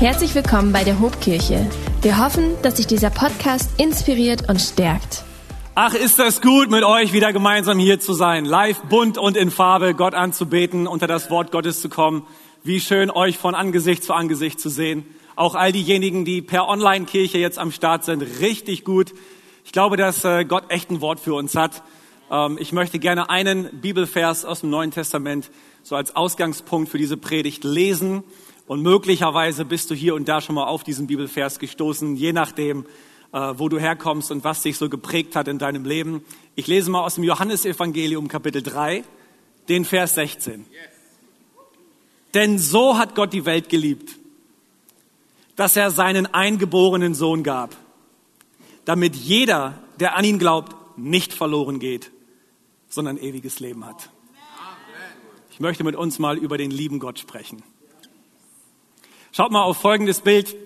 [0.00, 1.68] Herzlich willkommen bei der Hobkirche.
[2.02, 5.24] Wir hoffen, dass sich dieser Podcast inspiriert und stärkt.
[5.74, 9.50] Ach, ist das gut, mit euch wieder gemeinsam hier zu sein, live, bunt und in
[9.50, 12.24] Farbe, Gott anzubeten, unter das Wort Gottes zu kommen.
[12.62, 15.04] Wie schön, euch von Angesicht zu Angesicht zu sehen.
[15.34, 19.12] Auch all diejenigen, die per Online-Kirche jetzt am Start sind, richtig gut.
[19.64, 21.82] Ich glaube, dass äh, Gott echt ein Wort für uns hat.
[22.30, 25.50] Ähm, ich möchte gerne einen Bibelvers aus dem Neuen Testament
[25.82, 28.22] so als Ausgangspunkt für diese Predigt lesen.
[28.68, 32.84] Und möglicherweise bist du hier und da schon mal auf diesen Bibelvers gestoßen, je nachdem,
[33.32, 36.22] äh, wo du herkommst und was dich so geprägt hat in deinem Leben.
[36.54, 39.04] Ich lese mal aus dem Johannesevangelium Kapitel 3,
[39.70, 40.66] den Vers 16.
[42.34, 44.16] Denn so hat Gott die Welt geliebt,
[45.56, 47.74] dass er seinen eingeborenen Sohn gab,
[48.84, 52.10] damit jeder, der an ihn glaubt, nicht verloren geht,
[52.90, 54.10] sondern ewiges Leben hat.
[55.50, 57.62] Ich möchte mit uns mal über den lieben Gott sprechen.
[59.30, 60.56] Schaut mal auf folgendes Bild.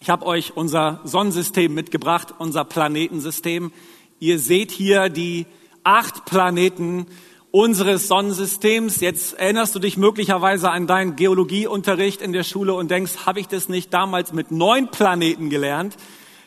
[0.00, 3.72] Ich habe euch unser Sonnensystem mitgebracht, unser Planetensystem.
[4.18, 5.46] Ihr seht hier die
[5.84, 7.06] acht Planeten
[7.50, 9.00] unseres Sonnensystems.
[9.02, 13.48] Jetzt erinnerst du dich möglicherweise an deinen Geologieunterricht in der Schule und denkst, habe ich
[13.48, 15.96] das nicht damals mit neun Planeten gelernt?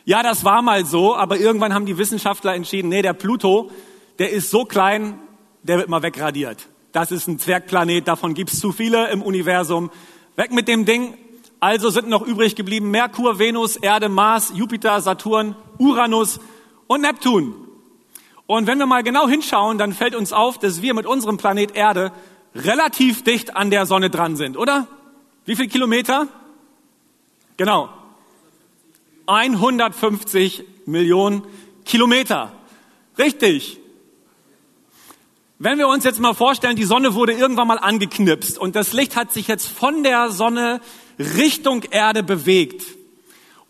[0.04, 3.70] Ja, das war mal so, aber irgendwann haben die Wissenschaftler entschieden, nee, der Pluto,
[4.18, 5.20] der ist so klein,
[5.62, 6.68] der wird mal wegradiert.
[6.90, 9.92] Das ist ein Zwergplanet, davon gibt's zu viele im Universum.
[10.36, 11.16] Weg mit dem Ding,
[11.64, 16.38] also sind noch übrig geblieben Merkur, Venus, Erde, Mars, Jupiter, Saturn, Uranus
[16.88, 17.54] und Neptun.
[18.46, 21.74] Und wenn wir mal genau hinschauen, dann fällt uns auf, dass wir mit unserem Planet
[21.74, 22.12] Erde
[22.54, 24.86] relativ dicht an der Sonne dran sind, oder?
[25.46, 26.28] Wie viel Kilometer?
[27.56, 27.88] Genau.
[29.24, 31.44] 150 Millionen
[31.86, 32.52] Kilometer.
[33.16, 33.80] Richtig.
[35.64, 39.16] Wenn wir uns jetzt mal vorstellen, die Sonne wurde irgendwann mal angeknipst und das Licht
[39.16, 40.82] hat sich jetzt von der Sonne
[41.18, 42.84] Richtung Erde bewegt.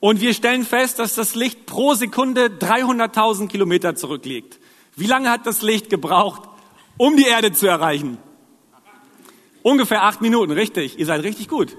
[0.01, 4.59] Und wir stellen fest, dass das Licht pro Sekunde 300.000 Kilometer zurückliegt.
[4.97, 6.43] Wie lange hat das Licht gebraucht,
[6.97, 8.19] um die Erde zu erreichen?
[9.63, 10.99] Ungefähr acht Minuten, richtig.
[10.99, 11.77] Ihr seid richtig gut.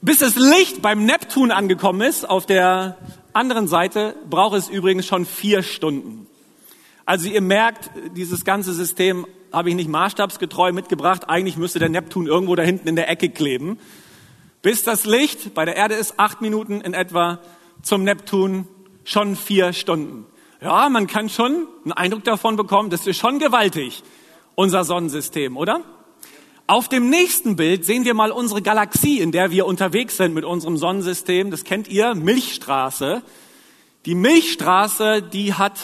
[0.00, 2.98] Bis das Licht beim Neptun angekommen ist, auf der
[3.34, 6.26] anderen Seite, braucht es übrigens schon vier Stunden.
[7.06, 11.28] Also ihr merkt, dieses ganze System habe ich nicht maßstabsgetreu mitgebracht.
[11.28, 13.78] Eigentlich müsste der Neptun irgendwo da hinten in der Ecke kleben.
[14.62, 17.40] Bis das Licht bei der Erde ist acht Minuten in etwa,
[17.82, 18.66] zum Neptun
[19.04, 20.24] schon vier Stunden.
[20.62, 24.02] Ja, man kann schon einen Eindruck davon bekommen, das ist schon gewaltig,
[24.54, 25.82] unser Sonnensystem, oder?
[26.66, 30.46] Auf dem nächsten Bild sehen wir mal unsere Galaxie, in der wir unterwegs sind mit
[30.46, 31.50] unserem Sonnensystem.
[31.50, 33.22] Das kennt ihr, Milchstraße.
[34.06, 35.78] Die Milchstraße, die hat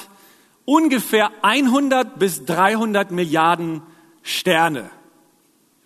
[0.64, 3.82] ungefähr 100 bis 300 Milliarden
[4.22, 4.90] Sterne.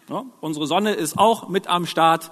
[0.09, 2.31] Ja, unsere Sonne ist auch mit am Start.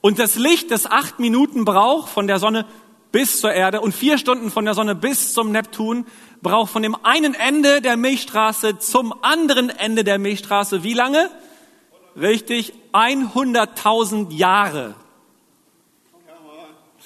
[0.00, 2.66] Und das Licht, das acht Minuten braucht von der Sonne
[3.12, 6.04] bis zur Erde und vier Stunden von der Sonne bis zum Neptun,
[6.42, 11.30] braucht von dem einen Ende der Milchstraße zum anderen Ende der Milchstraße wie lange?
[12.16, 14.94] Richtig, 100.000 Jahre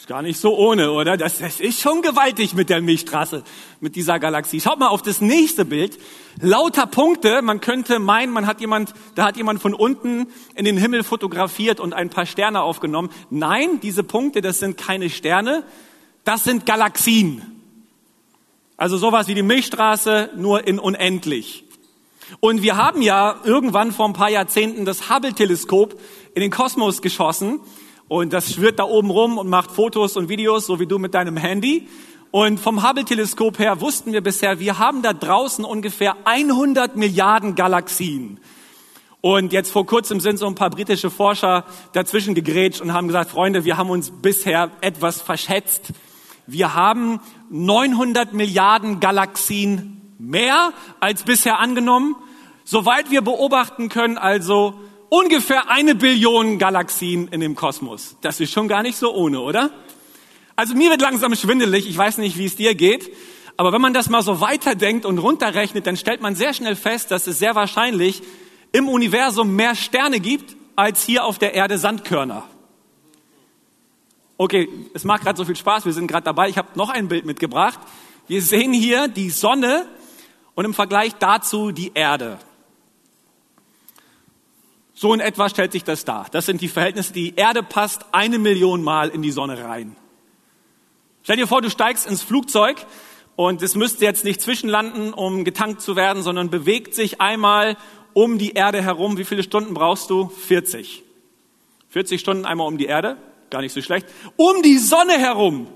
[0.08, 1.18] gar nicht so ohne, oder?
[1.18, 3.44] Das, das ist schon gewaltig mit der Milchstraße,
[3.80, 4.58] mit dieser Galaxie.
[4.58, 5.98] Schaut mal auf das nächste Bild.
[6.40, 7.42] Lauter Punkte.
[7.42, 11.78] Man könnte meinen, man hat jemand, da hat jemand von unten in den Himmel fotografiert
[11.78, 13.10] und ein paar Sterne aufgenommen.
[13.28, 15.62] Nein, diese Punkte, das sind keine Sterne.
[16.24, 17.42] Das sind Galaxien.
[18.78, 21.64] Also sowas wie die Milchstraße, nur in unendlich.
[22.40, 26.00] Und wir haben ja irgendwann vor ein paar Jahrzehnten das Hubble-Teleskop
[26.34, 27.60] in den Kosmos geschossen.
[28.08, 31.14] Und das schwirrt da oben rum und macht Fotos und Videos, so wie du mit
[31.14, 31.86] deinem Handy.
[32.30, 38.40] Und vom Hubble-Teleskop her wussten wir bisher, wir haben da draußen ungefähr 100 Milliarden Galaxien.
[39.20, 43.30] Und jetzt vor kurzem sind so ein paar britische Forscher dazwischen gegrätscht und haben gesagt,
[43.30, 45.92] Freunde, wir haben uns bisher etwas verschätzt.
[46.46, 47.20] Wir haben
[47.50, 52.16] 900 Milliarden Galaxien mehr als bisher angenommen.
[52.64, 54.74] Soweit wir beobachten können, also
[55.08, 58.16] ungefähr eine Billion Galaxien in dem Kosmos.
[58.20, 59.70] Das ist schon gar nicht so ohne, oder?
[60.56, 61.88] Also mir wird langsam schwindelig.
[61.88, 63.12] Ich weiß nicht, wie es dir geht.
[63.56, 67.10] Aber wenn man das mal so weiterdenkt und runterrechnet, dann stellt man sehr schnell fest,
[67.10, 68.22] dass es sehr wahrscheinlich
[68.72, 72.44] im Universum mehr Sterne gibt, als hier auf der Erde Sandkörner.
[74.36, 76.48] Okay, es macht gerade so viel Spaß, wir sind gerade dabei.
[76.48, 77.80] Ich habe noch ein Bild mitgebracht.
[78.28, 79.86] Wir sehen hier die Sonne
[80.54, 82.38] und im Vergleich dazu die Erde.
[84.98, 86.26] So in etwa stellt sich das dar.
[86.32, 87.12] Das sind die Verhältnisse.
[87.12, 89.94] Die Erde passt eine Million Mal in die Sonne rein.
[91.22, 92.84] Stell dir vor, du steigst ins Flugzeug
[93.36, 97.76] und es müsste jetzt nicht zwischenlanden, um getankt zu werden, sondern bewegt sich einmal
[98.12, 99.18] um die Erde herum.
[99.18, 100.30] Wie viele Stunden brauchst du?
[100.30, 101.04] 40.
[101.90, 103.18] 40 Stunden einmal um die Erde.
[103.50, 105.68] gar nicht so schlecht, um die Sonne herum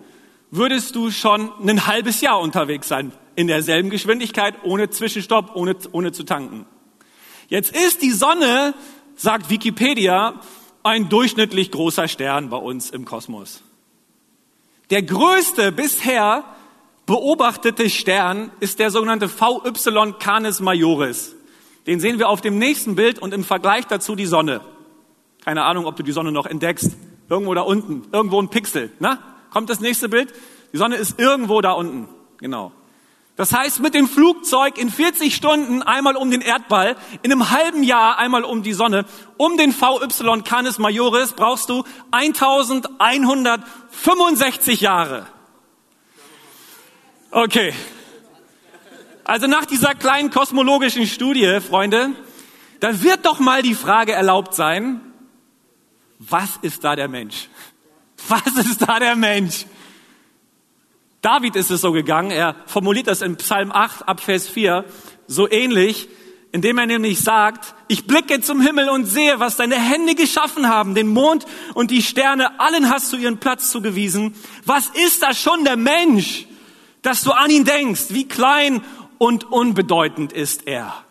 [0.50, 3.12] würdest du schon ein halbes Jahr unterwegs sein.
[3.36, 6.66] In derselben Geschwindigkeit, ohne Zwischenstopp, ohne, ohne zu tanken.
[7.46, 8.74] Jetzt ist die Sonne,
[9.16, 10.34] sagt Wikipedia,
[10.82, 13.62] ein durchschnittlich großer Stern bei uns im Kosmos.
[14.90, 16.44] Der größte bisher
[17.06, 21.34] beobachtete Stern ist der sogenannte VY Canis Majoris.
[21.86, 24.60] Den sehen wir auf dem nächsten Bild und im Vergleich dazu die Sonne.
[25.44, 26.92] Keine Ahnung, ob du die Sonne noch entdeckst.
[27.28, 28.90] Irgendwo da unten, irgendwo ein Pixel.
[29.00, 29.18] Na,
[29.50, 30.32] kommt das nächste Bild?
[30.72, 32.08] Die Sonne ist irgendwo da unten.
[32.38, 32.72] Genau.
[33.36, 37.82] Das heißt, mit dem Flugzeug in 40 Stunden einmal um den Erdball, in einem halben
[37.82, 39.06] Jahr einmal um die Sonne,
[39.38, 45.26] um den VY Canis Majoris brauchst du 1165 Jahre.
[47.30, 47.72] Okay.
[49.24, 52.10] Also nach dieser kleinen kosmologischen Studie, Freunde,
[52.80, 55.00] da wird doch mal die Frage erlaubt sein,
[56.18, 57.48] was ist da der Mensch?
[58.28, 59.64] Was ist da der Mensch?
[61.22, 64.84] David ist es so gegangen, er formuliert das in Psalm 8 ab Vers 4
[65.28, 66.08] so ähnlich,
[66.50, 70.96] indem er nämlich sagt, ich blicke zum Himmel und sehe, was deine Hände geschaffen haben,
[70.96, 74.34] den Mond und die Sterne, allen hast du ihren Platz zugewiesen.
[74.66, 76.46] Was ist das schon der Mensch,
[77.02, 78.06] dass du an ihn denkst?
[78.08, 78.82] Wie klein
[79.18, 81.04] und unbedeutend ist er?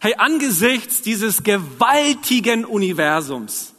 [0.00, 3.72] Hey, angesichts dieses gewaltigen Universums,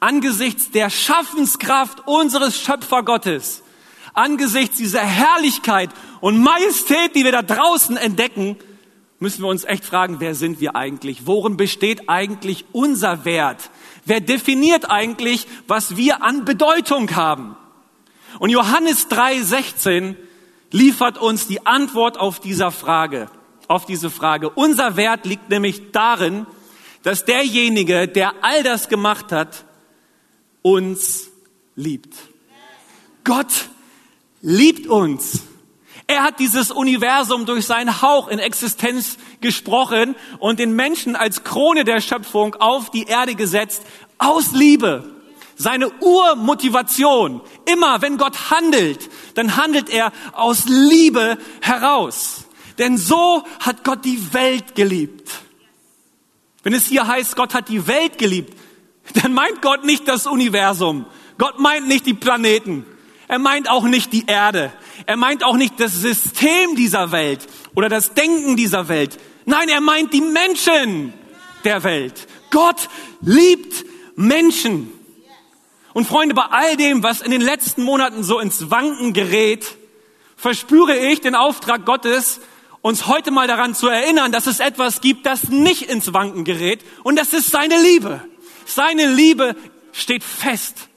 [0.00, 3.62] angesichts der Schaffenskraft unseres Schöpfergottes,
[4.16, 5.90] angesichts dieser Herrlichkeit
[6.20, 8.56] und Majestät, die wir da draußen entdecken,
[9.18, 11.26] müssen wir uns echt fragen, wer sind wir eigentlich?
[11.26, 13.70] Worin besteht eigentlich unser Wert?
[14.04, 17.56] Wer definiert eigentlich, was wir an Bedeutung haben?
[18.38, 20.16] Und Johannes 3:16
[20.70, 23.30] liefert uns die Antwort auf dieser Frage,
[23.68, 24.50] auf diese Frage.
[24.50, 26.46] Unser Wert liegt nämlich darin,
[27.02, 29.64] dass derjenige, der all das gemacht hat,
[30.62, 31.30] uns
[31.76, 32.14] liebt.
[33.24, 33.68] Gott
[34.46, 35.42] liebt uns.
[36.06, 41.82] Er hat dieses Universum durch seinen Hauch in Existenz gesprochen und den Menschen als Krone
[41.82, 43.82] der Schöpfung auf die Erde gesetzt,
[44.18, 45.12] aus Liebe.
[45.56, 52.44] Seine Urmotivation, immer wenn Gott handelt, dann handelt er aus Liebe heraus.
[52.78, 55.28] Denn so hat Gott die Welt geliebt.
[56.62, 58.56] Wenn es hier heißt, Gott hat die Welt geliebt,
[59.14, 61.06] dann meint Gott nicht das Universum.
[61.36, 62.86] Gott meint nicht die Planeten.
[63.28, 64.72] Er meint auch nicht die Erde.
[65.06, 69.18] Er meint auch nicht das System dieser Welt oder das Denken dieser Welt.
[69.44, 71.12] Nein, er meint die Menschen
[71.64, 72.26] der Welt.
[72.50, 72.88] Gott
[73.20, 73.84] liebt
[74.14, 74.92] Menschen.
[75.92, 79.66] Und Freunde, bei all dem, was in den letzten Monaten so ins Wanken gerät,
[80.36, 82.40] verspüre ich den Auftrag Gottes,
[82.82, 86.84] uns heute mal daran zu erinnern, dass es etwas gibt, das nicht ins Wanken gerät.
[87.02, 88.20] Und das ist seine Liebe.
[88.66, 89.56] Seine Liebe
[89.92, 90.88] steht fest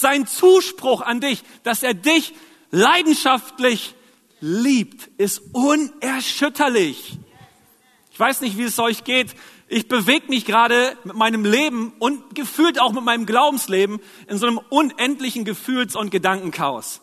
[0.00, 2.34] sein Zuspruch an dich, dass er dich
[2.70, 3.94] leidenschaftlich
[4.40, 7.18] liebt, ist unerschütterlich.
[8.12, 9.34] Ich weiß nicht, wie es euch geht.
[9.68, 14.46] Ich bewege mich gerade mit meinem Leben und gefühlt auch mit meinem Glaubensleben in so
[14.46, 17.00] einem unendlichen Gefühls- und Gedankenchaos.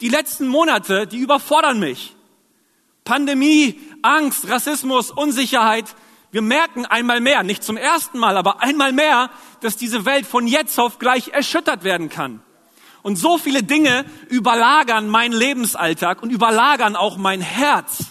[0.00, 2.16] Die letzten Monate, die überfordern mich.
[3.04, 5.94] Pandemie, Angst, Rassismus, Unsicherheit,
[6.32, 9.30] wir merken einmal mehr, nicht zum ersten Mal, aber einmal mehr,
[9.60, 12.40] dass diese Welt von jetzt auf gleich erschüttert werden kann.
[13.02, 18.04] Und so viele Dinge überlagern meinen Lebensalltag und überlagern auch mein Herz.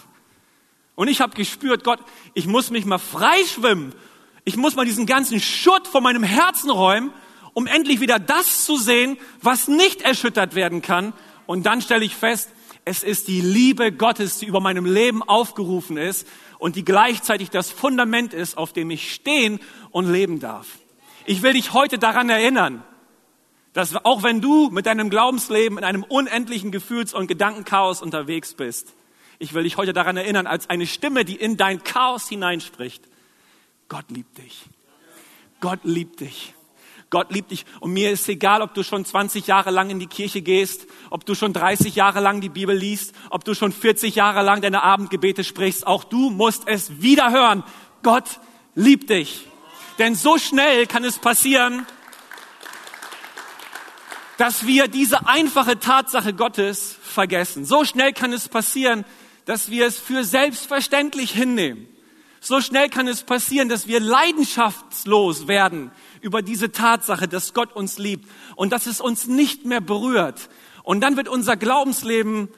[0.93, 1.99] Und ich habe gespürt, Gott,
[2.35, 3.95] ich muss mich mal freischwimmen.
[4.43, 7.11] Ich muss mal diesen ganzen Schutt von meinem Herzen räumen,
[7.53, 11.13] um endlich wieder das zu sehen, was nicht erschüttert werden kann.
[11.47, 12.51] Und dann stelle ich fest,
[12.85, 16.27] es ist die Liebe Gottes, die über meinem Leben aufgerufen ist
[16.61, 20.77] und die gleichzeitig das Fundament ist, auf dem ich stehen und leben darf.
[21.25, 22.83] Ich will dich heute daran erinnern,
[23.73, 28.93] dass auch wenn du mit deinem Glaubensleben in einem unendlichen Gefühls- und Gedankenchaos unterwegs bist,
[29.39, 33.03] ich will dich heute daran erinnern, als eine Stimme, die in dein Chaos hineinspricht.
[33.89, 34.65] Gott liebt dich.
[35.61, 36.53] Gott liebt dich.
[37.11, 37.65] Gott liebt dich.
[37.81, 41.25] Und mir ist egal, ob du schon 20 Jahre lang in die Kirche gehst, ob
[41.25, 44.81] du schon 30 Jahre lang die Bibel liest, ob du schon 40 Jahre lang deine
[44.81, 45.85] Abendgebete sprichst.
[45.85, 47.63] Auch du musst es wieder hören.
[48.01, 48.39] Gott
[48.75, 49.45] liebt dich.
[49.99, 51.85] Denn so schnell kann es passieren,
[54.37, 57.65] dass wir diese einfache Tatsache Gottes vergessen.
[57.65, 59.03] So schnell kann es passieren,
[59.43, 61.87] dass wir es für selbstverständlich hinnehmen.
[62.39, 65.91] So schnell kann es passieren, dass wir leidenschaftslos werden
[66.21, 70.49] über diese Tatsache, dass Gott uns liebt und dass es uns nicht mehr berührt.
[70.83, 72.49] Und dann wird unser Glaubensleben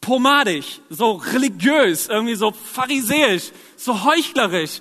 [0.00, 4.80] pomadig, so religiös, irgendwie so pharisäisch, so heuchlerisch.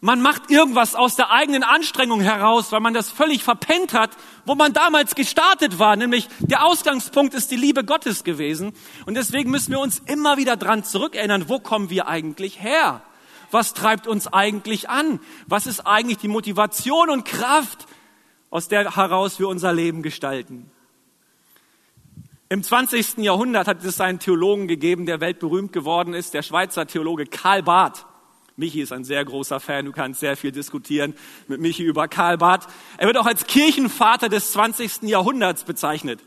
[0.00, 4.10] Man macht irgendwas aus der eigenen Anstrengung heraus, weil man das völlig verpennt hat,
[4.46, 5.96] wo man damals gestartet war.
[5.96, 8.72] Nämlich der Ausgangspunkt ist die Liebe Gottes gewesen.
[9.06, 13.02] Und deswegen müssen wir uns immer wieder dran zurückerinnern, wo kommen wir eigentlich her?
[13.50, 15.20] Was treibt uns eigentlich an?
[15.46, 17.86] Was ist eigentlich die Motivation und Kraft,
[18.50, 20.70] aus der heraus wir unser Leben gestalten?
[22.50, 23.18] Im 20.
[23.18, 28.06] Jahrhundert hat es einen Theologen gegeben, der weltberühmt geworden ist, der Schweizer Theologe Karl Barth.
[28.56, 31.14] Michi ist ein sehr großer Fan, du kannst sehr viel diskutieren
[31.46, 32.66] mit Michi über Karl Barth.
[32.96, 35.02] Er wird auch als Kirchenvater des 20.
[35.02, 36.20] Jahrhunderts bezeichnet.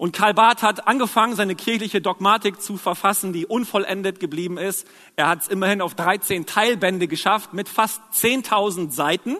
[0.00, 4.86] Und Karl Barth hat angefangen, seine kirchliche Dogmatik zu verfassen, die unvollendet geblieben ist.
[5.14, 9.36] Er hat es immerhin auf 13 Teilbände geschafft mit fast 10.000 Seiten.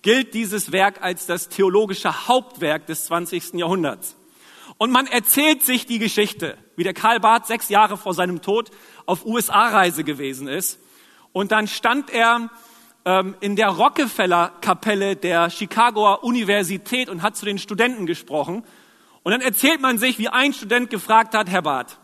[0.00, 3.52] Gilt dieses Werk als das theologische Hauptwerk des 20.
[3.52, 4.16] Jahrhunderts.
[4.78, 8.70] Und man erzählt sich die Geschichte, wie der Karl Barth sechs Jahre vor seinem Tod
[9.04, 10.80] auf USA-Reise gewesen ist
[11.32, 12.48] und dann stand er
[13.04, 18.64] ähm, in der Rockefeller-Kapelle der Chicagoer Universität und hat zu den Studenten gesprochen.
[19.28, 21.98] Und dann erzählt man sich, wie ein Student gefragt hat, Herr Barth,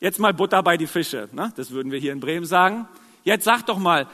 [0.00, 1.52] jetzt mal Butter bei die Fische, ne?
[1.54, 2.88] das würden wir hier in Bremen sagen.
[3.22, 4.08] Jetzt sagt doch mal,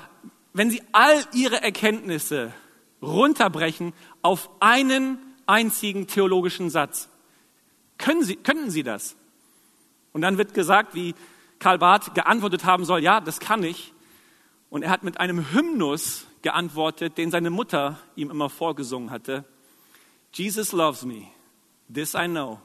[0.52, 2.52] wenn Sie all Ihre Erkenntnisse
[3.00, 7.08] runterbrechen auf einen einzigen theologischen Satz,
[7.96, 9.16] können Sie, können Sie das?
[10.12, 11.14] Und dann wird gesagt, wie
[11.58, 13.94] Karl Barth geantwortet haben soll, ja, das kann ich.
[14.68, 19.46] Und er hat mit einem Hymnus geantwortet, den seine Mutter ihm immer vorgesungen hatte.
[20.34, 21.28] Jesus loves me,
[21.92, 22.60] this I know,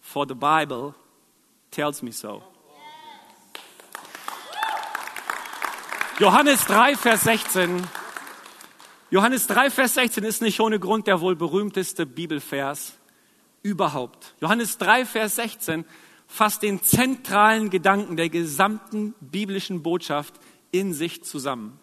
[0.00, 0.94] for the Bible
[1.70, 2.42] tells me so.
[6.18, 7.86] Johannes 3, Vers 16.
[9.10, 12.98] Johannes 3, Vers 16 ist nicht ohne Grund der wohl berühmteste Bibelvers
[13.62, 14.34] überhaupt.
[14.40, 15.84] Johannes 3, Vers 16
[16.26, 20.34] fasst den zentralen Gedanken der gesamten biblischen Botschaft
[20.72, 21.78] in sich zusammen.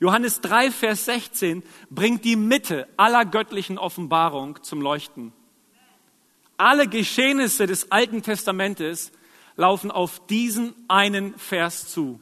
[0.00, 5.32] Johannes 3, Vers 16 bringt die Mitte aller göttlichen Offenbarung zum Leuchten.
[6.58, 9.12] Alle Geschehnisse des Alten Testamentes
[9.56, 12.20] laufen auf diesen einen Vers zu.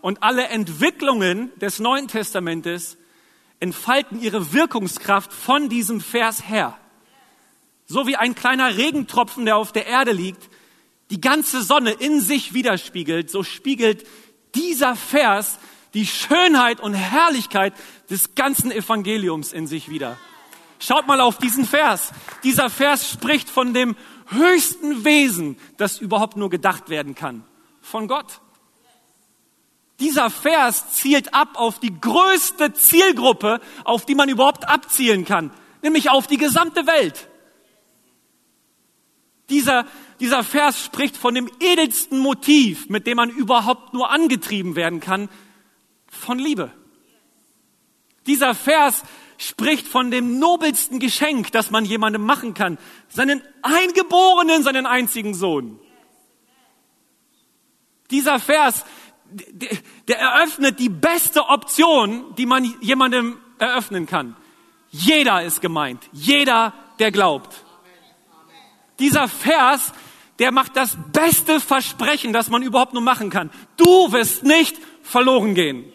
[0.00, 2.98] Und alle Entwicklungen des Neuen Testamentes
[3.60, 6.76] entfalten ihre Wirkungskraft von diesem Vers her.
[7.86, 10.50] So wie ein kleiner Regentropfen, der auf der Erde liegt,
[11.10, 14.04] die ganze Sonne in sich widerspiegelt, so spiegelt
[14.56, 15.58] dieser Vers
[15.94, 17.72] die Schönheit und Herrlichkeit
[18.10, 20.18] des ganzen Evangeliums in sich wieder.
[20.78, 22.12] Schaut mal auf diesen Vers.
[22.42, 23.96] Dieser Vers spricht von dem
[24.28, 27.44] höchsten Wesen, das überhaupt nur gedacht werden kann.
[27.80, 28.40] Von Gott.
[30.00, 35.50] Dieser Vers zielt ab auf die größte Zielgruppe, auf die man überhaupt abzielen kann,
[35.82, 37.28] nämlich auf die gesamte Welt.
[39.48, 39.86] Dieser,
[40.20, 45.30] dieser Vers spricht von dem edelsten Motiv, mit dem man überhaupt nur angetrieben werden kann,
[46.08, 46.72] von Liebe.
[48.26, 49.02] Dieser Vers
[49.38, 52.78] spricht von dem nobelsten Geschenk, das man jemandem machen kann,
[53.08, 55.78] seinen Eingeborenen, seinen einzigen Sohn.
[58.10, 58.84] Dieser Vers,
[59.30, 64.36] der, eröffnet die beste Option, die man jemandem eröffnen kann.
[64.90, 67.64] Jeder ist gemeint, jeder, der glaubt.
[68.98, 69.92] Dieser Vers,
[70.38, 73.50] der macht das beste Versprechen, das man überhaupt nur machen kann.
[73.76, 75.92] Du wirst nicht verloren gehen.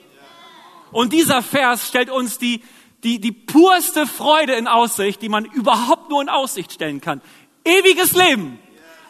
[0.91, 2.61] Und dieser Vers stellt uns die,
[3.03, 7.21] die, die purste Freude in Aussicht, die man überhaupt nur in Aussicht stellen kann.
[7.63, 8.59] Ewiges Leben.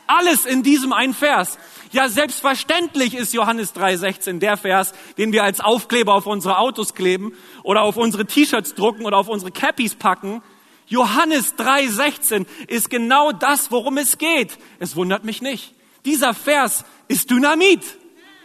[0.07, 1.57] Alles in diesem einen Vers.
[1.91, 7.33] Ja, selbstverständlich ist Johannes 3,16 der Vers, den wir als Aufkleber auf unsere Autos kleben
[7.63, 10.41] oder auf unsere T-Shirts drucken oder auf unsere Cappies packen.
[10.87, 14.57] Johannes 3:16 ist genau das, worum es geht.
[14.79, 15.73] Es wundert mich nicht.
[16.03, 17.83] Dieser Vers ist Dynamit.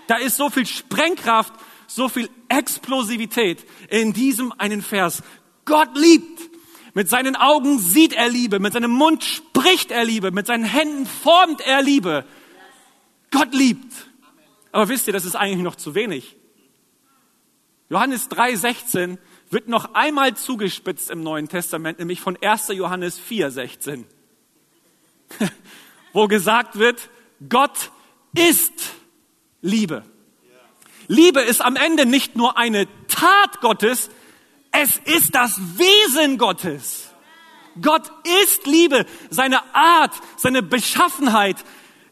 [0.07, 1.53] Da ist so viel Sprengkraft,
[1.87, 5.23] so viel Explosivität in diesem einen Vers.
[5.65, 6.51] Gott liebt.
[6.95, 11.05] Mit seinen Augen sieht er Liebe, mit seinem Mund spricht er Liebe, mit seinen Händen
[11.05, 12.25] formt er Liebe.
[13.31, 13.93] Gott liebt.
[14.73, 16.37] Aber wisst ihr, das ist eigentlich noch zu wenig.
[17.91, 19.19] Johannes 3:16
[19.51, 22.69] wird noch einmal zugespitzt im Neuen Testament, nämlich von 1.
[22.69, 24.07] Johannes 4, 16,
[26.13, 27.11] wo gesagt wird,
[27.49, 27.91] Gott
[28.35, 28.93] ist
[29.61, 30.03] Liebe.
[31.09, 34.11] Liebe ist am Ende nicht nur eine Tat Gottes,
[34.73, 37.09] es ist das Wesen Gottes.
[37.81, 38.11] Gott
[38.43, 39.07] ist Liebe.
[39.31, 41.57] Seine Art, seine Beschaffenheit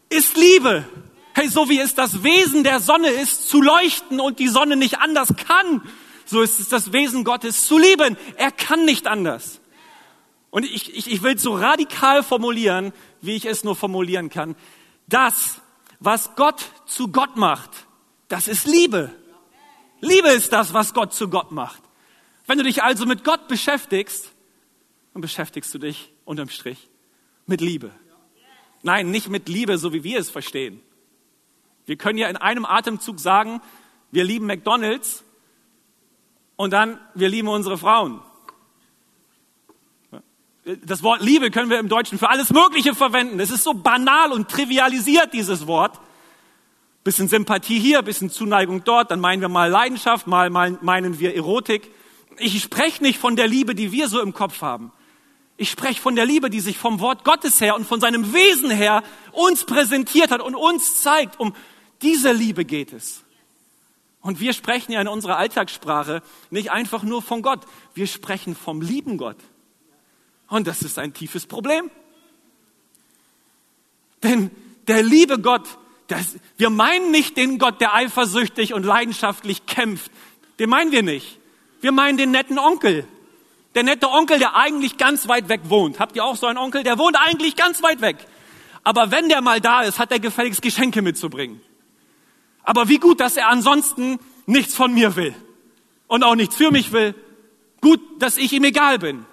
[0.09, 0.85] ist Liebe.
[1.33, 4.99] Hey, so wie es das Wesen der Sonne ist, zu leuchten und die Sonne nicht
[4.99, 5.81] anders kann,
[6.25, 8.17] so ist es das Wesen Gottes zu lieben.
[8.37, 9.59] Er kann nicht anders.
[10.49, 14.55] Und ich, ich, ich will so radikal formulieren, wie ich es nur formulieren kann.
[15.07, 15.61] Das,
[15.99, 17.84] was Gott zu Gott macht,
[18.27, 19.11] das ist Liebe.
[20.01, 21.81] Liebe ist das, was Gott zu Gott macht.
[22.47, 24.31] Wenn du dich also mit Gott beschäftigst,
[25.13, 26.89] dann beschäftigst du dich unterm Strich
[27.45, 27.91] mit Liebe.
[28.83, 30.81] Nein, nicht mit Liebe, so wie wir es verstehen.
[31.85, 33.61] Wir können ja in einem Atemzug sagen,
[34.11, 35.23] wir lieben McDonald's
[36.55, 38.21] und dann wir lieben unsere Frauen.
[40.83, 43.39] Das Wort Liebe können wir im Deutschen für alles Mögliche verwenden.
[43.39, 45.99] Es ist so banal und trivialisiert, dieses Wort.
[47.05, 51.91] Bisschen Sympathie hier, bisschen Zuneigung dort, dann meinen wir mal Leidenschaft, mal meinen wir Erotik.
[52.39, 54.91] Ich spreche nicht von der Liebe, die wir so im Kopf haben.
[55.55, 58.71] Ich spreche von der Liebe, die sich vom Wort Gottes her und von seinem Wesen
[58.71, 61.39] her uns präsentiert hat und uns zeigt.
[61.39, 61.55] Um
[62.01, 63.23] diese Liebe geht es.
[64.21, 67.61] Und wir sprechen ja in unserer Alltagssprache nicht einfach nur von Gott,
[67.93, 69.37] wir sprechen vom lieben Gott.
[70.47, 71.91] Und das ist ein tiefes Problem.
[74.23, 74.49] Denn
[74.87, 80.11] der liebe Gott, das, wir meinen nicht den Gott, der eifersüchtig und leidenschaftlich kämpft.
[80.59, 81.39] Den meinen wir nicht.
[81.81, 83.07] Wir meinen den netten Onkel.
[83.73, 85.99] Der nette Onkel, der eigentlich ganz weit weg wohnt.
[85.99, 86.83] Habt ihr auch so einen Onkel?
[86.83, 88.17] Der wohnt eigentlich ganz weit weg.
[88.83, 91.59] Aber wenn der mal da ist, hat er gefälligst Geschenke mitzubringen.
[92.63, 95.35] Aber wie gut, dass er ansonsten nichts von mir will
[96.07, 97.15] und auch nichts für mich will.
[97.81, 99.25] Gut, dass ich ihm egal bin.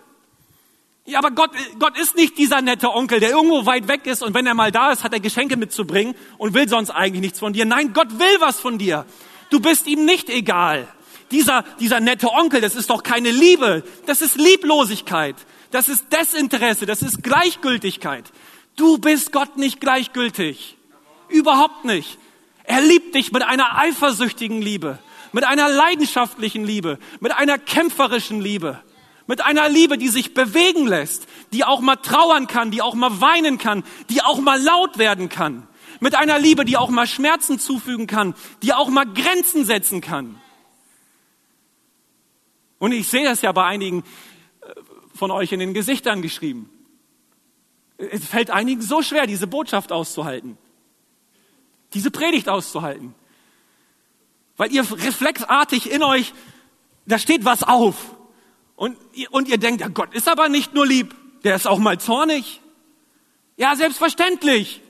[1.04, 4.34] Ja, aber Gott, Gott ist nicht dieser nette Onkel, der irgendwo weit weg ist und
[4.34, 7.52] wenn er mal da ist, hat er Geschenke mitzubringen und will sonst eigentlich nichts von
[7.52, 7.64] dir.
[7.64, 9.04] Nein, Gott will was von dir.
[9.50, 10.86] Du bist ihm nicht egal.
[11.32, 13.82] Dieser, dieser nette Onkel, das ist doch keine Liebe.
[14.06, 15.34] Das ist Lieblosigkeit.
[15.72, 16.86] Das ist Desinteresse.
[16.86, 18.30] Das ist Gleichgültigkeit.
[18.76, 20.76] Du bist Gott nicht gleichgültig.
[21.28, 22.18] Überhaupt nicht.
[22.64, 24.98] Er liebt dich mit einer eifersüchtigen Liebe,
[25.32, 28.80] mit einer leidenschaftlichen Liebe, mit einer kämpferischen Liebe.
[29.26, 33.20] Mit einer Liebe, die sich bewegen lässt, die auch mal trauern kann, die auch mal
[33.20, 35.68] weinen kann, die auch mal laut werden kann.
[36.00, 40.40] Mit einer Liebe, die auch mal Schmerzen zufügen kann, die auch mal Grenzen setzen kann.
[42.78, 44.74] Und ich sehe es ja bei einigen äh,
[45.14, 46.68] von euch in den Gesichtern geschrieben.
[47.96, 50.58] Es fällt einigen so schwer, diese Botschaft auszuhalten,
[51.94, 53.14] diese Predigt auszuhalten.
[54.56, 56.34] Weil ihr reflexartig in euch,
[57.06, 58.16] da steht was auf.
[58.76, 58.96] Und,
[59.30, 62.60] und ihr denkt, ja, Gott ist aber nicht nur lieb, der ist auch mal zornig.
[63.56, 64.80] Ja, selbstverständlich.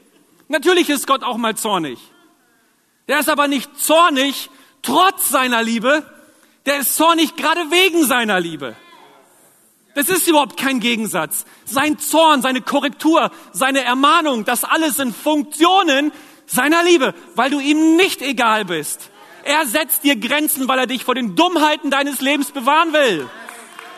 [0.49, 1.99] Natürlich ist Gott auch mal zornig.
[3.09, 4.51] Der ist aber nicht zornig
[4.83, 6.05] trotz seiner Liebe,
[6.67, 8.77] der ist zornig gerade wegen seiner Liebe.
[9.95, 11.45] Das ist überhaupt kein Gegensatz.
[11.65, 16.13] Sein Zorn, seine Korrektur, seine Ermahnung, das alles sind Funktionen
[16.47, 19.11] seiner Liebe, weil du ihm nicht egal bist.
[19.45, 23.29] Er setzt dir Grenzen, weil er dich vor den Dummheiten deines Lebens bewahren will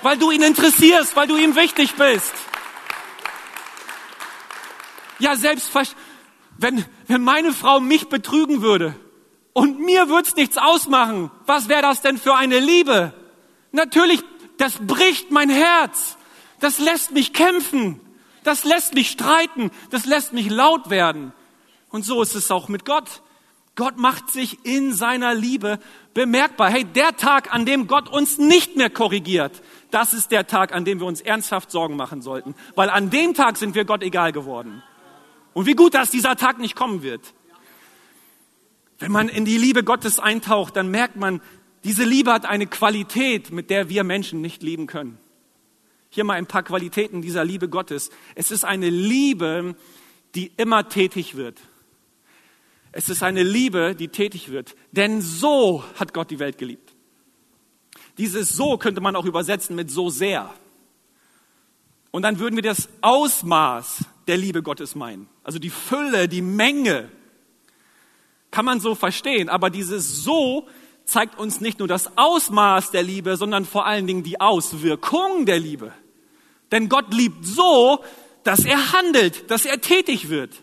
[0.05, 2.33] weil du ihn interessierst, weil du ihm wichtig bist.
[5.19, 6.05] Ja, selbstverständlich,
[6.59, 8.95] wenn, wenn meine Frau mich betrügen würde
[9.55, 13.13] und mir würde es nichts ausmachen, was wäre das denn für eine Liebe?
[13.73, 14.23] Natürlich,
[14.59, 16.17] das bricht mein Herz.
[16.61, 18.01] Das lässt mich kämpfen.
[18.45, 19.71] Das lässt mich streiten.
[19.91, 21.33] Das lässt mich laut werden.
[21.89, 23.23] Und so ist es auch mit Gott.
[23.77, 25.81] Gott macht sich in seiner Liebe
[26.13, 26.71] bemerkbar.
[26.71, 30.85] Hey, der Tag, an dem Gott uns nicht mehr korrigiert, das ist der Tag, an
[30.85, 32.55] dem wir uns ernsthaft Sorgen machen sollten.
[32.77, 34.83] Weil an dem Tag sind wir Gott egal geworden.
[35.55, 37.35] Und wie gut, dass dieser Tag nicht kommen wird.
[38.99, 41.41] Wenn man in die Liebe Gottes eintaucht, dann merkt man,
[41.83, 45.19] diese Liebe hat eine Qualität, mit der wir Menschen nicht lieben können.
[46.11, 48.11] Hier mal ein paar Qualitäten dieser Liebe Gottes.
[48.37, 49.75] Es ist eine Liebe,
[50.37, 51.59] die immer tätig wird.
[52.97, 54.77] Es ist eine Liebe, die tätig wird.
[54.93, 56.95] Denn so hat Gott die Welt geliebt.
[58.19, 60.49] Dieses so könnte man auch übersetzen mit so sehr.
[62.13, 65.29] Und dann würden wir das Ausmaß der Liebe Gottes meinen.
[65.43, 67.11] Also die Fülle, die Menge.
[68.53, 69.49] Kann man so verstehen.
[69.49, 70.69] Aber dieses so
[71.05, 75.59] zeigt uns nicht nur das Ausmaß der Liebe, sondern vor allen Dingen die Auswirkung der
[75.59, 75.93] Liebe.
[76.71, 78.05] Denn Gott liebt so,
[78.45, 80.63] dass er handelt, dass er tätig wird.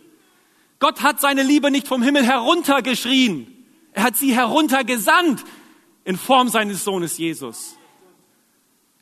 [0.82, 3.48] Gott hat seine Liebe nicht vom Himmel heruntergeschrien.
[3.94, 5.44] Er hat sie heruntergesandt
[6.06, 7.76] in Form seines Sohnes Jesus.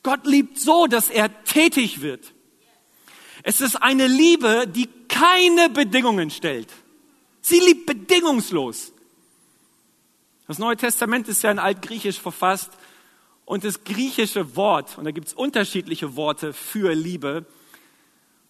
[0.02, 2.34] Gott liebt so, dass er tätig wird.
[3.42, 6.68] Es ist eine Liebe, die keine Bedingungen stellt.
[7.40, 8.92] Sie liebt bedingungslos.
[10.46, 12.72] Das Neue Testament ist ja in Altgriechisch verfasst
[13.46, 17.46] und das griechische Wort, und da gibt es unterschiedliche Worte für Liebe,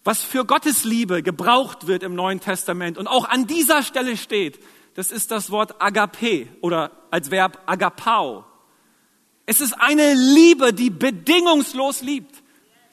[0.03, 4.59] was für Gottes Liebe gebraucht wird im Neuen Testament und auch an dieser Stelle steht,
[4.95, 8.45] das ist das Wort agape oder als Verb agapao.
[9.45, 12.41] Es ist eine Liebe, die bedingungslos liebt.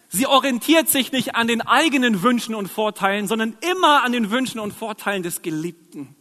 [0.09, 4.59] Sie orientiert sich nicht an den eigenen Wünschen und Vorteilen, sondern immer an den Wünschen
[4.59, 6.15] und Vorteilen des Geliebten.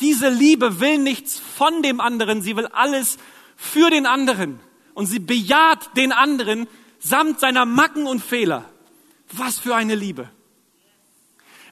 [0.00, 3.18] Diese Liebe will nichts von dem anderen, sie will alles
[3.56, 4.60] für den anderen
[4.94, 8.64] und sie bejaht den anderen samt seiner Macken und Fehler.
[9.32, 10.30] Was für eine Liebe.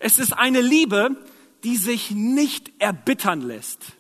[0.00, 1.16] Es ist eine Liebe,
[1.62, 3.92] die sich nicht erbittern lässt.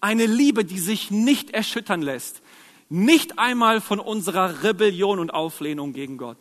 [0.00, 2.42] Eine Liebe, die sich nicht erschüttern lässt.
[2.88, 6.38] Nicht einmal von unserer Rebellion und Auflehnung gegen Gott.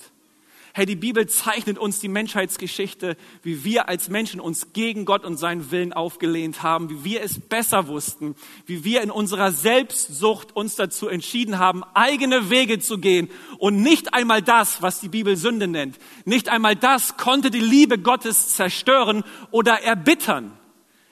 [0.76, 5.38] Hey, die Bibel zeichnet uns die Menschheitsgeschichte, wie wir als Menschen uns gegen Gott und
[5.38, 8.34] seinen Willen aufgelehnt haben, wie wir es besser wussten,
[8.66, 13.30] wie wir in unserer Selbstsucht uns dazu entschieden haben, eigene Wege zu gehen.
[13.60, 18.00] Und nicht einmal das, was die Bibel Sünde nennt, nicht einmal das konnte die Liebe
[18.00, 20.54] Gottes zerstören oder erbittern.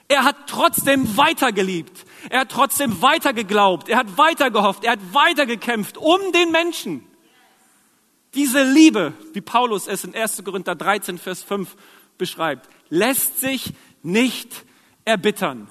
[0.08, 2.04] Er hat trotzdem weitergeliebt.
[2.30, 3.88] Er hat trotzdem weiter geglaubt.
[3.88, 4.82] Er hat weiter gehofft.
[4.82, 7.06] Er hat weiter gekämpft um den Menschen.
[8.34, 10.42] Diese Liebe, wie Paulus es in 1.
[10.44, 11.76] Korinther 13, Vers 5
[12.16, 14.64] beschreibt, lässt sich nicht
[15.04, 15.68] erbittern.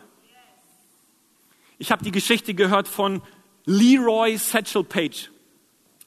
[1.80, 3.24] Ich habe die Geschichte gehört von
[3.66, 5.32] Leroy Satchel Page.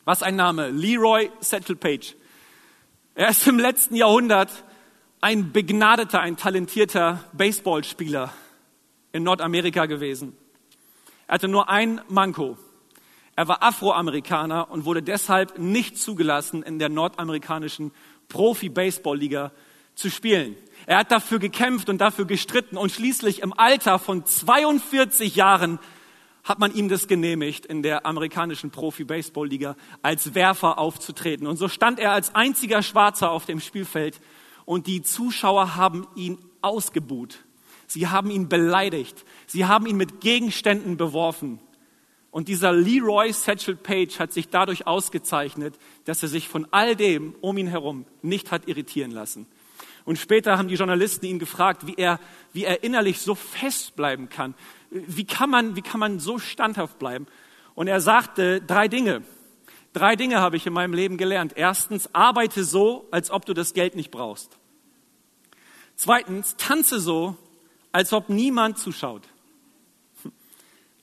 [0.04, 2.14] Was ein Name, Leroy Satchel Page.
[3.16, 4.50] Er ist im letzten Jahrhundert
[5.20, 8.32] ein begnadeter, ein talentierter Baseballspieler
[9.12, 10.36] in Nordamerika gewesen.
[11.26, 12.58] Er hatte nur ein Manko.
[13.36, 17.92] Er war Afroamerikaner und wurde deshalb nicht zugelassen, in der nordamerikanischen
[18.28, 19.52] Profi-Baseball-Liga
[19.94, 20.56] zu spielen.
[20.86, 25.78] Er hat dafür gekämpft und dafür gestritten und schließlich im Alter von 42 Jahren
[26.44, 31.46] hat man ihm das genehmigt, in der amerikanischen Profi-Baseball-Liga als Werfer aufzutreten.
[31.46, 34.20] Und so stand er als einziger Schwarzer auf dem Spielfeld
[34.66, 37.38] und die Zuschauer haben ihn ausgebuht.
[37.86, 39.24] Sie haben ihn beleidigt.
[39.46, 41.60] Sie haben ihn mit Gegenständen beworfen.
[42.34, 47.36] Und dieser Leroy Satchel Page hat sich dadurch ausgezeichnet, dass er sich von all dem
[47.40, 49.46] um ihn herum nicht hat irritieren lassen.
[50.04, 52.18] Und später haben die Journalisten ihn gefragt, wie er,
[52.52, 54.54] wie er innerlich so fest bleiben kann.
[54.90, 57.28] Wie kann man, wie kann man so standhaft bleiben?
[57.76, 59.22] Und er sagte drei Dinge.
[59.92, 61.52] Drei Dinge habe ich in meinem Leben gelernt.
[61.54, 64.58] Erstens, arbeite so, als ob du das Geld nicht brauchst.
[65.94, 67.36] Zweitens, tanze so,
[67.92, 69.22] als ob niemand zuschaut.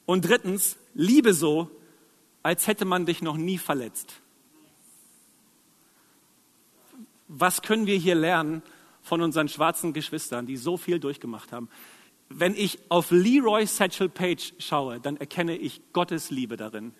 [0.05, 1.69] Und drittens, liebe so,
[2.43, 4.13] als hätte man dich noch nie verletzt.
[7.27, 8.61] Was können wir hier lernen
[9.01, 11.69] von unseren schwarzen Geschwistern, die so viel durchgemacht haben?
[12.29, 16.93] Wenn ich auf Leroy Satchel Page schaue, dann erkenne ich Gottes Liebe darin.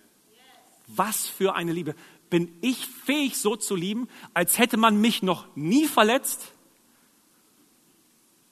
[0.88, 1.96] Was für eine Liebe.
[2.30, 6.54] Bin ich fähig, so zu lieben, als hätte man mich noch nie verletzt?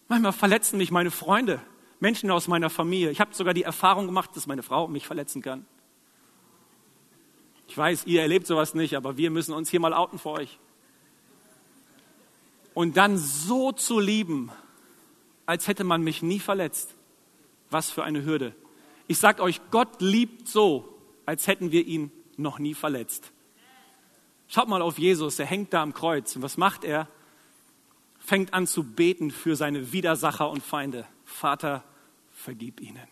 [0.07, 1.61] Manchmal verletzen mich meine Freunde.
[1.99, 3.11] Menschen aus meiner Familie.
[3.11, 5.65] Ich habe sogar die Erfahrung gemacht, dass meine Frau mich verletzen kann.
[7.67, 10.57] Ich weiß, ihr erlebt sowas nicht, aber wir müssen uns hier mal outen vor euch.
[12.73, 14.51] Und dann so zu lieben,
[15.45, 16.95] als hätte man mich nie verletzt.
[17.69, 18.55] Was für eine Hürde.
[19.07, 23.31] Ich sage euch, Gott liebt so, als hätten wir ihn noch nie verletzt.
[24.47, 26.35] Schaut mal auf Jesus, er hängt da am Kreuz.
[26.35, 27.07] Und was macht er?
[28.19, 31.05] Fängt an zu beten für seine Widersacher und Feinde.
[31.29, 31.83] Vater,
[32.31, 33.07] vergib ihnen.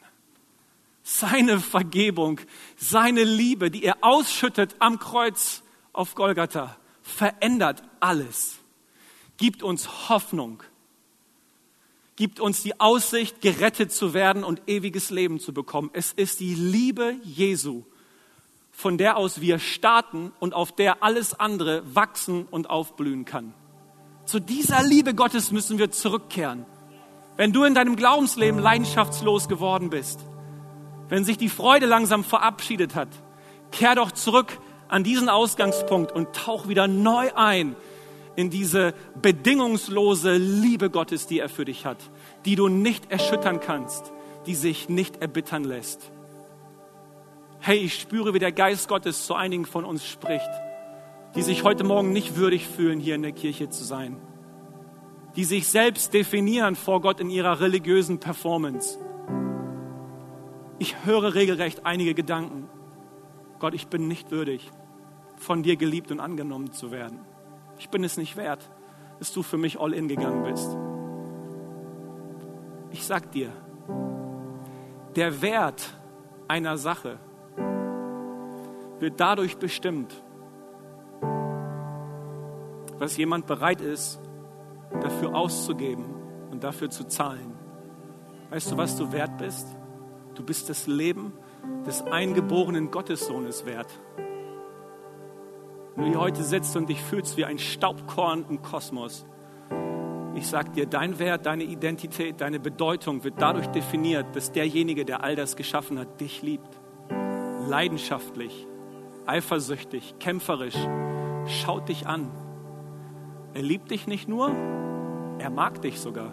[1.03, 2.41] Seine Vergebung,
[2.75, 8.58] seine Liebe, die er ausschüttet am Kreuz auf Golgatha, verändert alles,
[9.38, 10.63] gibt uns Hoffnung,
[12.17, 15.89] gibt uns die Aussicht, gerettet zu werden und ewiges Leben zu bekommen.
[15.93, 17.84] Es ist die Liebe Jesu,
[18.71, 23.53] von der aus wir starten und auf der alles andere wachsen und aufblühen kann.
[24.25, 26.65] Zu dieser Liebe Gottes müssen wir zurückkehren.
[27.38, 30.26] Wenn du in deinem Glaubensleben leidenschaftslos geworden bist,
[31.08, 33.10] wenn sich die Freude langsam verabschiedet hat,
[33.71, 37.76] kehr doch zurück an diesen Ausgangspunkt und tauch wieder neu ein
[38.36, 41.97] in diese bedingungslose Liebe Gottes, die er für dich hat,
[42.45, 44.12] die du nicht erschüttern kannst,
[44.47, 46.12] die sich nicht erbittern lässt.
[47.60, 50.50] Hey, ich spüre, wie der Geist Gottes zu einigen von uns spricht,
[51.36, 54.17] die sich heute Morgen nicht würdig fühlen, hier in der Kirche zu sein
[55.38, 58.97] die sich selbst definieren vor Gott in ihrer religiösen Performance.
[60.80, 62.67] Ich höre regelrecht einige Gedanken.
[63.60, 64.71] Gott, ich bin nicht würdig,
[65.36, 67.19] von dir geliebt und angenommen zu werden.
[67.78, 68.67] Ich bin es nicht wert,
[69.19, 70.76] dass du für mich all in gegangen bist.
[72.91, 73.52] Ich sag dir,
[75.15, 75.93] der Wert
[76.47, 77.19] einer Sache
[79.00, 80.23] wird dadurch bestimmt,
[82.97, 84.19] was jemand bereit ist,
[85.02, 86.06] dafür auszugeben
[86.52, 87.54] und dafür zu zahlen.
[88.50, 89.67] Weißt du, was du wert bist?
[90.36, 91.34] Du bist das Leben
[91.86, 94.00] des eingeborenen Gottessohnes wert.
[95.95, 99.26] Wenn du hier heute sitzt und dich fühlst wie ein Staubkorn im Kosmos,
[100.36, 105.23] ich sag dir, dein Wert, deine Identität, deine Bedeutung wird dadurch definiert, dass derjenige, der
[105.23, 106.80] all das geschaffen hat, dich liebt.
[107.67, 108.67] leidenschaftlich,
[109.26, 110.78] eifersüchtig, kämpferisch,
[111.47, 112.32] schaut dich an.
[113.53, 114.49] Er liebt dich nicht nur,
[115.39, 116.31] er mag dich sogar.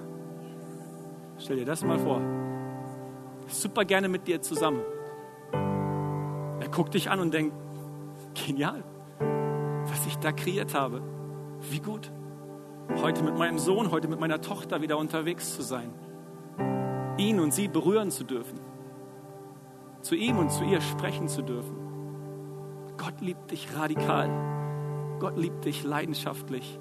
[1.39, 2.21] Stell dir das mal vor.
[3.47, 4.83] Super gerne mit dir zusammen.
[5.53, 7.55] Er guckt dich an und denkt,
[8.35, 8.83] genial,
[9.87, 11.03] was ich da kreiert habe.
[11.71, 12.11] Wie gut.
[13.03, 15.93] Heute mit meinem Sohn, heute mit meiner Tochter wieder unterwegs zu sein.
[17.19, 18.59] Ihn und sie berühren zu dürfen.
[20.03, 21.77] Zu ihm und zu ihr sprechen zu dürfen.
[22.97, 24.29] Gott liebt dich radikal.
[25.19, 26.79] Gott liebt dich leidenschaftlich.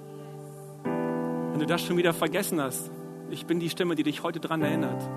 [1.53, 2.89] Wenn du das schon wieder vergessen hast,
[3.29, 5.07] ich bin die Stimme, die dich heute daran erinnert.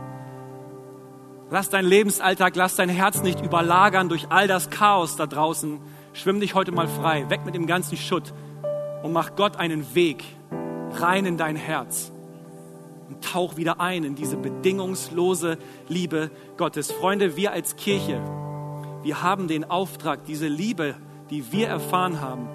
[1.49, 5.81] Lass deinen Lebensalltag, lass dein Herz nicht überlagern durch all das Chaos da draußen.
[6.12, 8.35] Schwimm dich heute mal frei, weg mit dem ganzen Schutt
[9.03, 10.25] und mach Gott einen Weg
[10.92, 12.12] rein in dein Herz
[13.09, 15.57] und tauch wieder ein in diese bedingungslose
[15.88, 16.92] Liebe Gottes.
[16.92, 18.20] Freunde, wir als Kirche,
[19.03, 20.96] wir haben den Auftrag, diese Liebe,
[21.31, 22.46] die wir erfahren haben,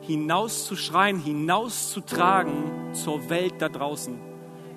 [0.00, 4.18] hinauszuschreien, hinauszutragen zur Welt da draußen.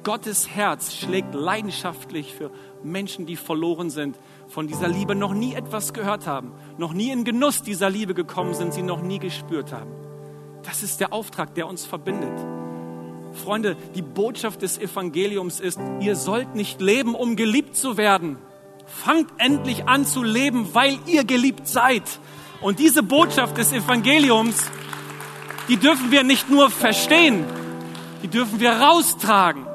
[0.04, 2.52] Gottes Herz schlägt leidenschaftlich für
[2.84, 7.24] Menschen, die verloren sind, von dieser Liebe noch nie etwas gehört haben, noch nie in
[7.24, 9.92] Genuss dieser Liebe gekommen sind, sie noch nie gespürt haben.
[10.62, 12.38] Das ist der Auftrag, der uns verbindet.
[13.34, 18.38] Freunde, die Botschaft des Evangeliums ist, ihr sollt nicht leben, um geliebt zu werden.
[18.86, 22.04] Fangt endlich an zu leben, weil ihr geliebt seid.
[22.62, 24.72] Und diese Botschaft des Evangeliums,
[25.68, 27.44] die dürfen wir nicht nur verstehen,
[28.26, 29.68] die dürfen wir raustragen.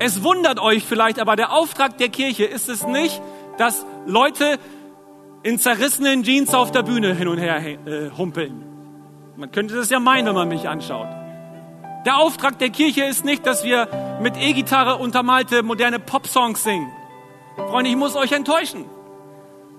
[0.00, 3.22] Es wundert euch vielleicht, aber der Auftrag der Kirche ist es nicht,
[3.56, 4.58] dass Leute
[5.44, 8.64] in zerrissenen Jeans auf der Bühne hin und her äh, humpeln.
[9.36, 11.06] Man könnte das ja meinen, wenn man mich anschaut.
[12.04, 16.90] Der Auftrag der Kirche ist nicht, dass wir mit E-Gitarre untermalte moderne Popsongs singen.
[17.54, 18.86] Freunde, ich muss euch enttäuschen.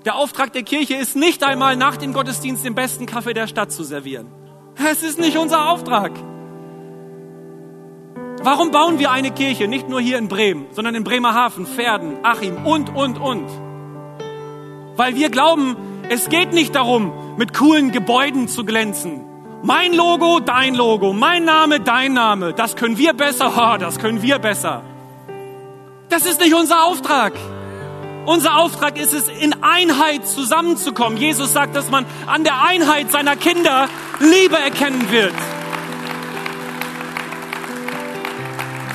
[0.06, 3.74] Der Auftrag der Kirche ist nicht einmal nach dem Gottesdienst den besten Kaffee der Stadt
[3.74, 4.28] zu servieren.
[4.89, 6.13] Es ist nicht unser Auftrag.
[8.44, 9.70] Warum bauen wir eine Kirche?
[9.70, 13.48] Nicht nur hier in Bremen, sondern in Bremerhaven, Pferden, Achim und, und, und.
[14.98, 15.78] Weil wir glauben,
[16.10, 19.22] es geht nicht darum, mit coolen Gebäuden zu glänzen.
[19.62, 22.52] Mein Logo, dein Logo, mein Name, dein Name.
[22.52, 24.82] Das können wir besser, oh, das können wir besser.
[26.10, 27.32] Das ist nicht unser Auftrag.
[28.26, 31.18] Unser Auftrag ist es, in Einheit zusammenzukommen.
[31.18, 33.88] Jesus sagt, dass man an der Einheit seiner Kinder
[34.20, 35.34] Liebe erkennen wird.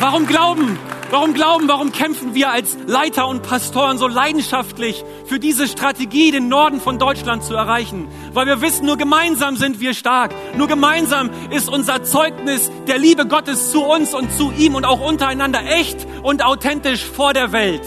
[0.01, 0.79] Warum glauben?
[1.11, 1.67] Warum glauben?
[1.67, 7.01] Warum kämpfen wir als Leiter und Pastoren so leidenschaftlich für diese Strategie, den Norden von
[7.01, 8.07] Deutschland zu erreichen?
[8.33, 10.33] Weil wir wissen, nur gemeinsam sind wir stark.
[10.57, 15.01] Nur gemeinsam ist unser Zeugnis der Liebe Gottes zu uns und zu ihm und auch
[15.01, 17.83] untereinander echt und authentisch vor der Welt.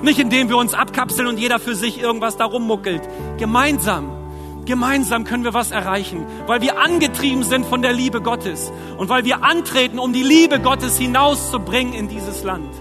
[0.00, 3.02] Nicht indem wir uns abkapseln und jeder für sich irgendwas darum muckelt.
[3.38, 4.21] Gemeinsam
[4.64, 9.24] Gemeinsam können wir was erreichen, weil wir angetrieben sind von der Liebe Gottes und weil
[9.24, 12.72] wir antreten, um die Liebe Gottes hinauszubringen in dieses Land.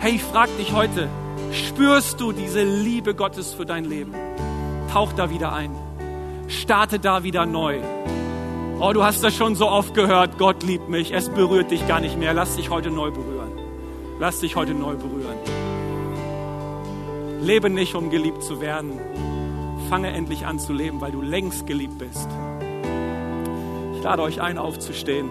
[0.00, 1.08] Hey, ich frage dich heute,
[1.52, 4.14] spürst du diese Liebe Gottes für dein Leben?
[4.92, 5.70] Tauch da wieder ein.
[6.48, 7.78] Starte da wieder neu.
[8.80, 12.00] Oh, du hast das schon so oft gehört, Gott liebt mich, es berührt dich gar
[12.00, 12.34] nicht mehr.
[12.34, 13.52] Lass dich heute neu berühren.
[14.18, 15.36] Lass dich heute neu berühren.
[17.40, 18.98] Lebe nicht, um geliebt zu werden,
[19.86, 22.28] fange endlich an zu leben, weil du längst geliebt bist.
[23.96, 25.30] Ich lade euch ein, aufzustehen.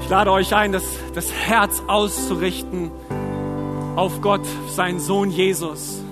[0.00, 0.84] Ich lade euch ein, das,
[1.14, 2.90] das Herz auszurichten
[3.96, 6.02] auf Gott, seinen Sohn Jesus,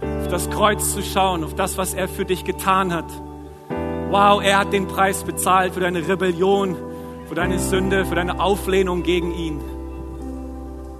[0.00, 3.10] auf das Kreuz zu schauen, auf das, was er für dich getan hat.
[4.10, 6.76] Wow, er hat den Preis bezahlt für deine Rebellion,
[7.28, 9.60] für deine Sünde, für deine Auflehnung gegen ihn.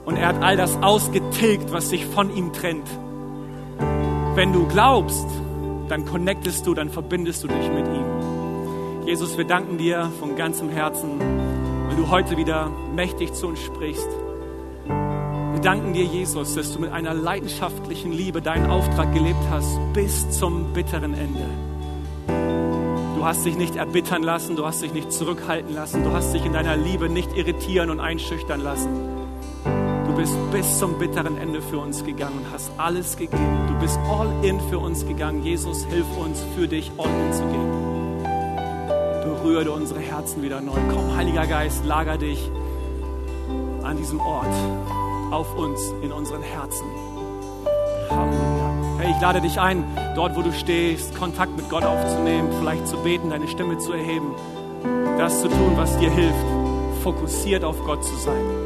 [0.04, 2.88] Und er hat all das ausgetilgt, was sich von ihm trennt
[4.38, 5.26] wenn du glaubst,
[5.88, 9.04] dann connectest du, dann verbindest du dich mit ihm.
[9.04, 11.18] Jesus, wir danken dir von ganzem Herzen,
[11.88, 14.08] weil du heute wieder mächtig zu uns sprichst.
[14.86, 20.30] Wir danken dir, Jesus, dass du mit einer leidenschaftlichen Liebe deinen Auftrag gelebt hast bis
[20.30, 21.44] zum bitteren Ende.
[23.16, 26.46] Du hast dich nicht erbittern lassen, du hast dich nicht zurückhalten lassen, du hast dich
[26.46, 29.17] in deiner Liebe nicht irritieren und einschüchtern lassen
[30.18, 33.68] bist bis zum bitteren Ende für uns gegangen und hast alles gegeben.
[33.68, 35.44] Du bist all in für uns gegangen.
[35.44, 38.22] Jesus, hilf uns, für dich all in zu gehen.
[39.22, 40.74] Berühre unsere Herzen wieder neu.
[40.92, 42.50] Komm, Heiliger Geist, lager dich
[43.84, 44.52] an diesem Ort
[45.30, 46.86] auf uns, in unseren Herzen.
[48.10, 48.98] Halleluja.
[48.98, 49.84] Hey, ich lade dich ein,
[50.16, 54.34] dort wo du stehst, Kontakt mit Gott aufzunehmen, vielleicht zu beten, deine Stimme zu erheben,
[55.16, 56.46] das zu tun, was dir hilft,
[57.04, 58.57] fokussiert auf Gott zu sein.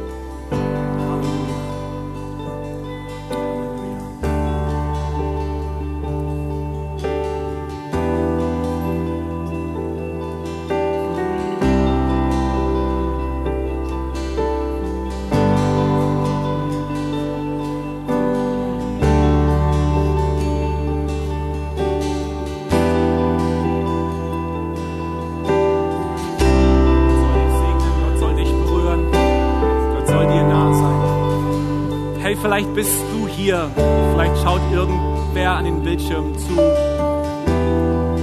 [32.53, 33.71] Vielleicht bist du hier,
[34.13, 36.55] vielleicht schaut irgendwer an den Bildschirm zu,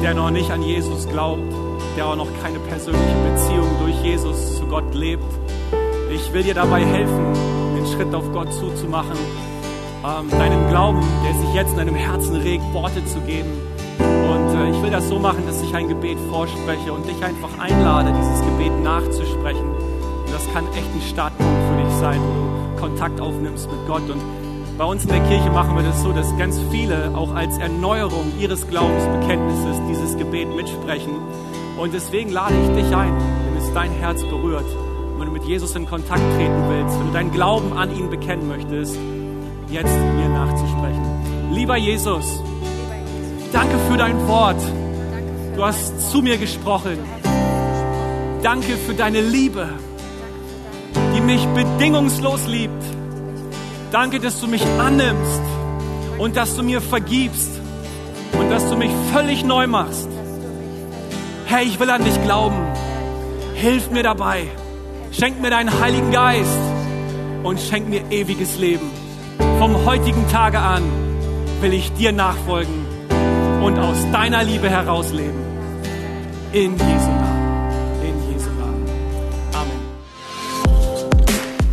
[0.00, 1.52] der noch nicht an Jesus glaubt,
[1.96, 5.24] der auch noch keine persönliche Beziehung durch Jesus zu Gott lebt.
[6.14, 7.34] Ich will dir dabei helfen,
[7.74, 9.18] den Schritt auf Gott zuzumachen,
[10.04, 13.50] ähm, deinem Glauben, der sich jetzt in deinem Herzen regt, Worte zu geben.
[13.98, 17.58] Und äh, ich will das so machen, dass ich ein Gebet vorspreche und dich einfach
[17.58, 19.70] einlade, dieses Gebet nachzusprechen.
[19.70, 22.49] Und das kann echt ein Startpunkt für dich sein, wo du
[22.80, 24.08] Kontakt aufnimmst mit Gott.
[24.08, 24.20] Und
[24.78, 28.32] bei uns in der Kirche machen wir das so, dass ganz viele auch als Erneuerung
[28.38, 31.14] ihres Glaubensbekenntnisses dieses Gebet mitsprechen.
[31.76, 34.66] Und deswegen lade ich dich ein, wenn es dein Herz berührt,
[35.18, 38.48] wenn du mit Jesus in Kontakt treten willst, wenn du deinen Glauben an ihn bekennen
[38.48, 38.98] möchtest,
[39.68, 41.04] jetzt mir nachzusprechen.
[41.52, 42.42] Lieber Jesus,
[43.52, 44.60] danke für dein Wort.
[45.56, 46.98] Du hast zu mir gesprochen.
[48.42, 49.68] Danke für deine Liebe,
[51.20, 52.82] die mich bedingungslos liebt.
[53.90, 55.42] Danke, dass du mich annimmst
[56.18, 57.50] und dass du mir vergibst
[58.38, 60.08] und dass du mich völlig neu machst.
[61.46, 62.56] Herr, ich will an dich glauben.
[63.54, 64.46] Hilf mir dabei.
[65.12, 66.58] Schenk mir deinen Heiligen Geist
[67.42, 68.90] und schenk mir ewiges Leben.
[69.58, 70.82] Vom heutigen Tage an
[71.60, 72.86] will ich dir nachfolgen
[73.62, 75.40] und aus deiner Liebe herausleben.
[76.52, 77.29] In Jesu Namen.